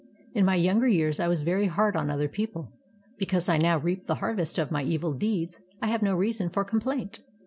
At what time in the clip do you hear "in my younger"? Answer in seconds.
0.33-0.87